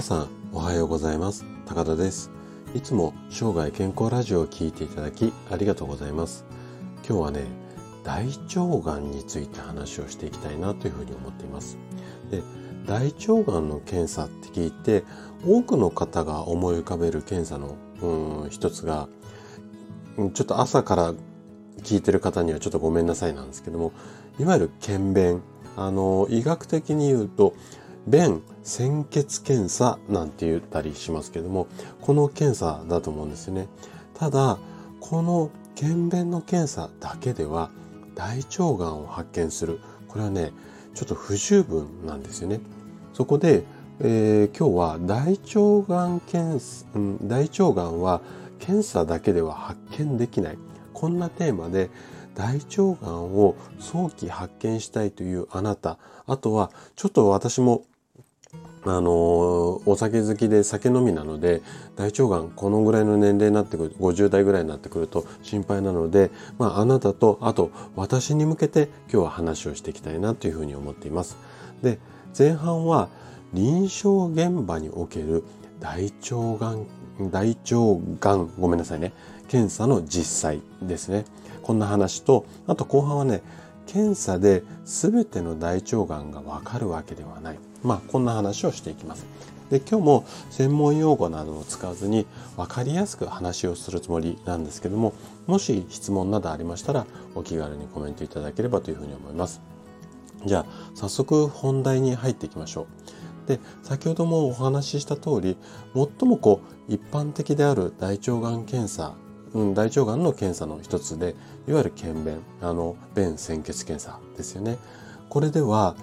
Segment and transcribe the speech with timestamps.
[0.00, 1.44] 皆さんおはようございます。
[1.66, 2.30] 高田です。
[2.74, 6.46] いつも生涯健康ラジオを聞いていただきありがとうございます。
[7.06, 7.44] 今日はね
[8.02, 11.76] 大腸がんについて話をしていきたいなというふうに思っています。
[12.30, 12.42] で
[12.86, 15.04] 大腸がんの検査って聞いて
[15.46, 19.06] 多くの方が思い浮かべる検査のうん一つが
[20.32, 21.14] ちょっと朝から
[21.82, 23.92] 聞いてる方にはちょっとごめんなさいなんですけども
[24.38, 25.42] いわゆる検便。
[25.76, 27.52] あの医学的に言うと
[28.06, 31.66] 便鮮血検査なんて言ったりしますけども
[32.00, 33.68] この検査だと思うんですね。
[34.14, 34.58] ただ
[35.00, 37.70] この検便の検査だけでは
[38.14, 39.80] 大腸がんを発見する。
[40.08, 40.52] これはね
[40.94, 42.60] ちょっと不十分なんですよね。
[43.12, 43.64] そこで、
[44.00, 48.20] えー、今日は大腸がん検査、うん、大腸がんは
[48.58, 50.58] 検査だけでは発見できない。
[50.92, 51.90] こんなテーマで
[52.34, 57.84] 大腸がんを早期発見したいというあなたあとはちょっと私も
[58.84, 61.60] あのお酒好きで酒飲みなので
[61.96, 71.36] 大腸がんこのぐらいの年齢になってくる50代ぐらいになってくると心配なので、まあ、あなたとあと私に向けて今日は話をしていきたいなというふうに思っています。
[71.82, 71.98] で
[72.36, 73.08] 前半は
[73.52, 75.44] 臨床現場における
[75.80, 76.86] 大腸がん
[77.30, 77.76] 大腸
[78.18, 79.12] がんごめんなさいね。
[79.48, 81.26] 検査の実際ですね。
[81.62, 83.42] こんな話とあと後半はね
[83.86, 87.58] 検査で全ての大腸がんがわかるわけではない。
[87.82, 89.26] まあこんな話をしていきます。
[89.70, 95.14] で今日も専門用語などを使わずに分かりやすく話をするつもりなんですけども
[95.46, 97.06] もし質問などありましたら
[97.36, 99.60] お気軽にコメントいただければというふうに思います。
[100.44, 103.48] じゃあ早速本題に入っていきましょう。
[103.48, 105.56] で先ほどもお話しした通り
[105.94, 109.14] 最もこう一般的である大腸がん検査、
[109.54, 111.34] うん、大腸がんの検査の一つで
[111.68, 114.78] いわゆる検便あの便潜血検査ですよね。
[115.28, 115.94] これでは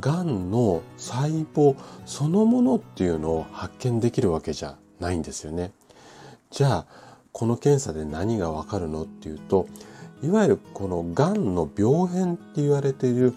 [0.00, 5.72] がんの細胞そのものっていうのを発見できるわけじゃないんですよね。
[6.50, 6.86] じゃあ
[7.32, 9.66] この検査で何がわかるのっていうと
[10.22, 13.34] いわゆるこのがんの病変って言われている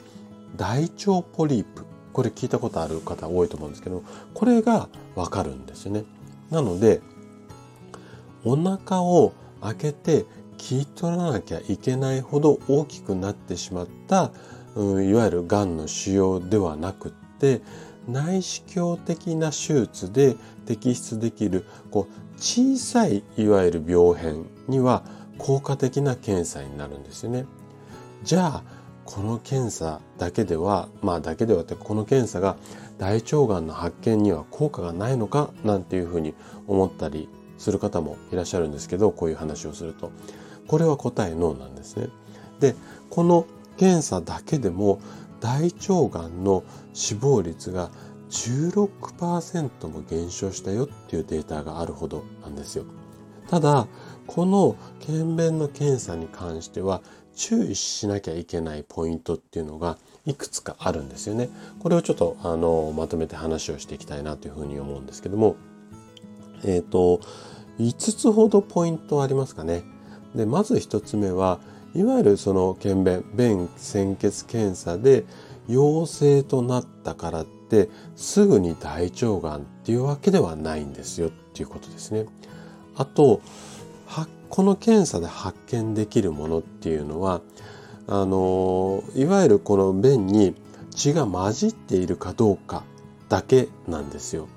[0.56, 6.04] 大腸ポリープこれ聞いたことある方多いと思うんですけどこれがわかるんですよね。
[6.50, 7.02] なので
[8.44, 10.26] お腹を開けて
[10.62, 14.32] 切り取らなきゃいけないほど大きくなってしまった
[14.76, 17.62] うん、いわゆるがんの腫瘍ではなくって
[18.08, 20.36] 内視鏡的な手術で
[20.66, 25.04] 摘出できるこう小さいいわゆる病変には
[25.38, 27.46] 効果的な検査になるんですよね。
[28.24, 28.64] じゃあ
[29.06, 32.56] この検査だけではまあだけではってこの検査が
[32.98, 36.34] 大腸がんの発見には効果がないのかなんていうふうに
[36.68, 37.28] 思ったり
[37.58, 40.12] する方もいらっしゃるんですけどこういう話をすると
[40.72, 42.08] これは答えノーなんですね。
[42.62, 42.76] で
[43.09, 43.46] この
[43.76, 45.02] 検査だけでも
[45.42, 47.92] 大腸がんの死亡率が
[48.30, 52.86] 16%も減少したよっていうデータがあるほどなんですよ。
[53.50, 53.88] ただ、
[54.28, 57.02] この検便の検査に関しては
[57.36, 61.50] 注意しなきゃいけないポイントっていうのがいくつかあるんですよね。
[61.80, 65.58] これをちょっとあのまとめて話をしていきたいなというふうに思うんですけども、
[66.64, 67.20] えっ、ー、と、
[67.78, 69.84] 5つほどポイントありますかね。
[70.36, 71.59] で、まず1つ目は、
[71.94, 75.25] いわゆるその検便便潜血検査で
[75.68, 82.28] 陽性となったからってすぐに大腸がんっていうわけではないんですよっていうことですね。
[82.96, 83.41] あと
[84.52, 87.41] この検査で発見できるものっていうのは
[88.06, 90.53] あのいわゆるこの便に
[90.94, 92.84] 血が混じっているかどうか
[93.30, 94.50] だけなんですよ。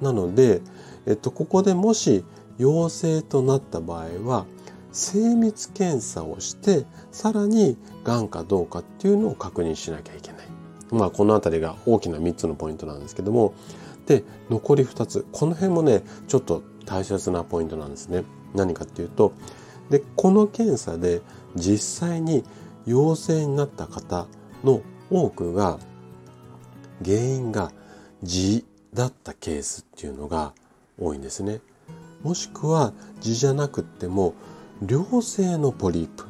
[0.00, 0.62] なので、
[1.04, 2.24] えっと、ここでもし
[2.58, 4.46] 陽性となった場合は
[4.92, 10.46] 精密検査をしてさらにがんかどうかっていうのを確認しなきゃいけない。
[10.90, 13.54] まあこの辺りが大きな3つのポイントなんですけども
[14.06, 18.24] で残り2つこの辺もねちょっと大切なポイントなんですね。
[18.54, 19.32] 何かっていうと
[19.90, 21.22] でこの検査で
[21.54, 22.44] 実際に
[22.86, 24.26] 陽性になった方
[24.64, 25.78] の多くが
[27.04, 27.72] 原因が
[28.24, 30.52] 痔だったケースっていうのが
[30.98, 31.60] 多いんですね。
[32.22, 34.34] もしくは痔じゃなくっても
[34.86, 36.24] 良性のポリープ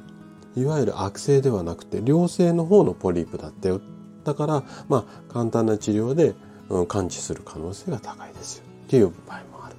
[0.60, 3.80] いわゆる悪性ではなくて良性の方のポリープだったよ
[4.24, 6.34] だからまあ簡単な治療で、
[6.68, 9.76] うん、完治する可能性が高いですよっていう場合もある。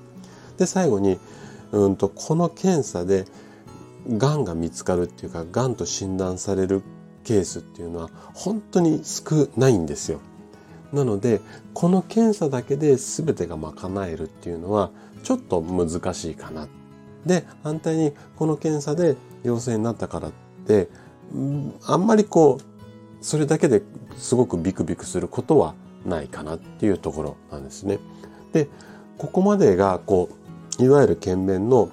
[0.58, 1.20] で最後に
[1.72, 3.26] うんとこの検査で
[4.08, 6.82] がんが見つかるっていうかがんと診断される
[7.24, 10.20] ケースっていうのは本当に少ないんですよ。
[10.92, 11.42] なので
[11.74, 14.92] この検査だけで全てが賄えるっていうのは
[15.24, 16.68] ちょっと難しいかな
[17.26, 20.32] で反対にこの検査で陽性になったからっ
[20.66, 20.90] て
[21.86, 22.64] あんまりこう
[23.24, 23.84] それだけで
[24.18, 25.76] すごくビクビクすることは
[26.06, 28.00] ないかなっていうところなんですね。
[28.54, 28.68] で
[29.22, 30.30] ここまでが、こ
[30.80, 31.92] う、いわゆる検便の、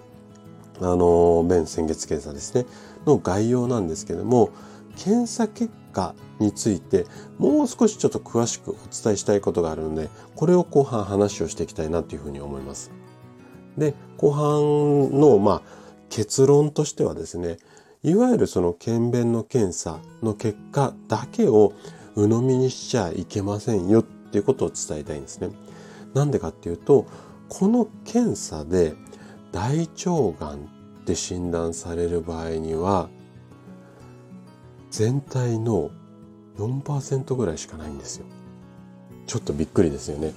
[0.81, 2.65] あの、便潜血検査ですね、
[3.05, 4.49] の概要なんですけども、
[4.97, 7.05] 検査結果について
[7.37, 12.91] もう少しちょっと詳しくお伝えしたいことがあるので、これを後半話をしていきたいなというふうに思います。
[13.79, 15.63] で、後半の、ま、
[16.11, 17.59] 結論としてはですね、
[18.03, 21.73] いわゆるその検便の検査の結果だけを
[22.15, 25.51] 鵜呑みにしちゃいけませんよっていうことを伝えたいんですね。
[26.15, 27.07] なんでかっていうと、
[27.49, 28.95] この検査で
[29.53, 33.09] 大腸がんって診断される場合には、
[34.91, 35.91] 全体の
[36.57, 38.27] 4%ぐらいしかないんですよ。
[39.27, 40.33] ちょっとびっくりですよね。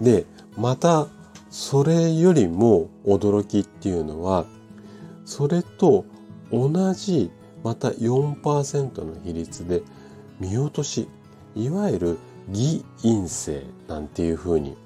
[0.00, 0.26] で、
[0.56, 1.06] また、
[1.50, 4.44] それよりも驚きっていうのは、
[5.24, 6.04] それと
[6.50, 7.30] 同じ、
[7.64, 9.82] また4%の比率で
[10.40, 11.08] 見落とし、
[11.54, 12.18] いわゆる
[12.50, 14.76] 偽陰性なんていうふうに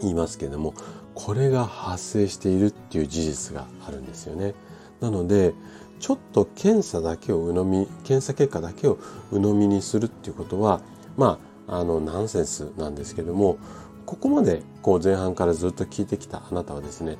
[0.00, 0.74] 言いますけれども、
[1.14, 4.54] これが発生しているっていう事実があるんですよね。
[5.00, 5.54] なので、
[6.00, 8.98] ちょっと検査だけを鵜呑み、検査結果だけを
[9.30, 10.80] 鵜呑みにするっていうことは、
[11.16, 13.58] まあ、あの、ナンセンスなんですけども、
[14.06, 17.18] ここまでこう前半からずっと聞いてきたあなたはですね、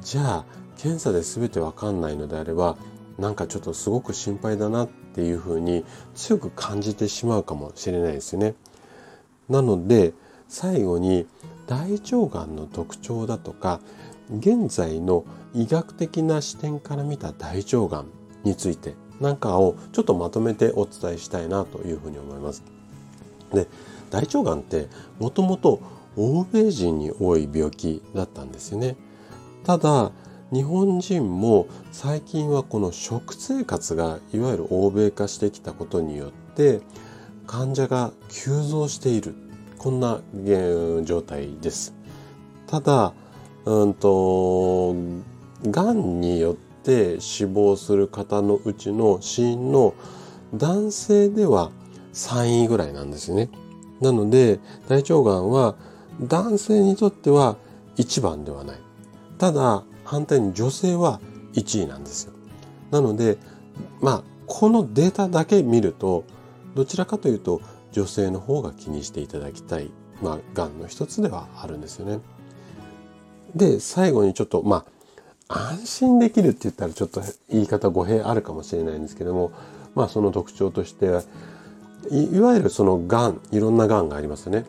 [0.00, 0.44] じゃあ、
[0.76, 2.76] 検査で全てわかんないのであれば、
[3.18, 5.84] なんかちょっとすごく心配だなっていうふうに
[6.14, 8.54] 強く感じてしまうかもしれないですよね。
[9.48, 10.14] なので、
[10.48, 11.26] 最後に
[11.66, 13.80] 大腸がんの特徴だとか、
[14.30, 15.24] 現在の
[15.54, 18.06] 医学的な視点から見た大腸がん
[18.44, 22.62] についてなんかをちょっとまとめてお伝えしたいなというふうに思います。
[23.52, 23.66] で、
[24.10, 24.88] 大腸がんって
[25.18, 25.80] もともと
[26.18, 28.96] 欧米人に多い病気だったんですよね。
[29.64, 30.12] ただ、
[30.52, 36.80] 日本人も最近はこの食生活がいわゆる欧米化してきたことによって
[37.46, 39.34] 患者が急増している。
[39.78, 40.20] こんな
[41.04, 41.94] 状態です。
[42.66, 43.12] ただ、
[43.64, 44.94] うんと、
[45.64, 49.94] がんによって死亡する方のうちの死因の
[50.54, 51.70] 男性では
[52.12, 53.50] 3位ぐらいなんですね。
[54.00, 55.76] なので、大腸がんは
[56.20, 57.56] 男性にとっては
[57.96, 58.78] 1番ではない。
[59.38, 61.20] ただ、反対に女性は
[61.54, 62.32] 1位なんですよ。
[62.90, 63.38] なので、
[64.00, 66.24] まあ、このデータだけ見ると、
[66.74, 67.60] どちらかというと
[67.92, 69.90] 女性の方が気にしていただきたい、
[70.22, 72.20] まあ、がんの一つではあるんですよね。
[73.54, 74.84] で、最後にちょっと、ま
[75.48, 79.52] あ、安心できるって言ったらちょっと言い方語弊あるかもしれないんですけども、
[79.94, 81.06] まあその特徴として
[82.10, 84.66] い、いわゆるそのがん、いろんながんがありますよね。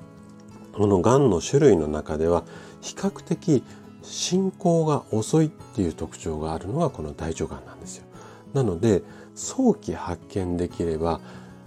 [0.79, 2.45] このがんの種類の中では、
[2.79, 3.65] 比較的
[4.01, 8.05] 進行が遅いっていう特徴があるのがこの大腸がんなんですよ。
[8.53, 9.03] なので、
[9.35, 11.19] 早期発見できれば、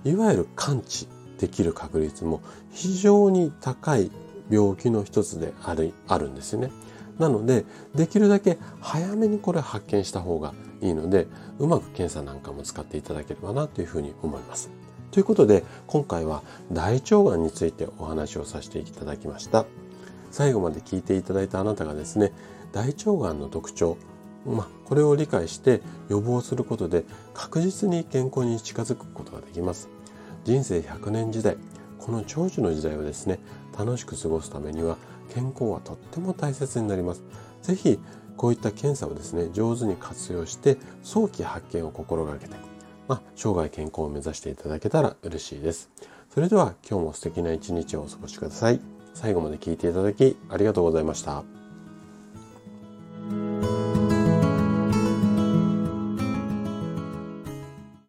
[0.07, 4.11] いわゆる完治できる確率も非常に高い
[4.49, 6.71] 病気の一つであるあるんですよね。
[7.19, 11.27] なので、できるだけ早めにこれ発見した方がいいので、
[11.59, 14.71] うまく検査なんかも使っていただければなというふうに思います。
[15.13, 16.43] ということで、今回は
[16.73, 19.67] 大腸がんについてお話をさせていただきました。
[20.31, 22.33] 最後まで聞いていただいたあなたがですね、
[22.73, 23.99] 大腸がんの特徴、
[24.47, 27.05] まあ、これを理解して予防することで
[27.35, 29.91] 確実に健康に近づくことができます。
[30.45, 31.59] 人生100年時代、
[31.99, 33.39] この長寿の時代をですね、
[33.79, 34.97] 楽しく過ごすためには
[35.35, 37.23] 健康はとっても大切になります。
[37.61, 38.01] ぜひ
[38.39, 42.72] こういった検査をですね、上手に活用して早期発見を心がけて、
[43.09, 45.91] まあ、生涯健康を目指していただけたら嬉しいです。
[46.31, 48.81] それでは今日も素敵な一日をお過ごしください。
[49.15, 51.62] 最後まで聞いていただきありがとうございました。